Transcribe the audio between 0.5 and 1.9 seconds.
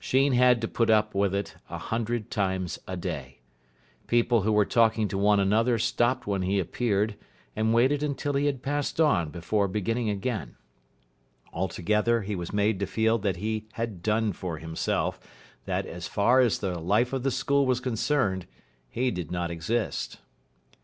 to put up with it a